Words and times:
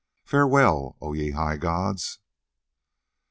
Farewell, 0.25 0.97
O 0.99 1.13
ye 1.13 1.29
high 1.29 1.57
gods." 1.57 2.17